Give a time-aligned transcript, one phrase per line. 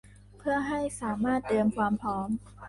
[0.37, 2.29] เพื่อให้สามารถเตรียมความพร้อม